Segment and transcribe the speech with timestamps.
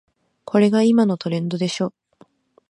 [0.45, 1.93] これが今のトレンドでしょ